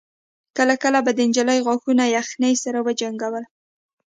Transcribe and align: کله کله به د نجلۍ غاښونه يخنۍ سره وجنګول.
کله 0.57 0.75
کله 0.83 0.99
به 1.05 1.11
د 1.13 1.19
نجلۍ 1.29 1.59
غاښونه 1.65 2.03
يخنۍ 2.17 2.53
سره 2.63 2.79
وجنګول. 2.87 3.43